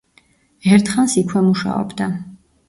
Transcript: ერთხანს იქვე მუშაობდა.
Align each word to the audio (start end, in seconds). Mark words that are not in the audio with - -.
ერთხანს 0.77 1.17
იქვე 1.23 1.45
მუშაობდა. 1.51 2.09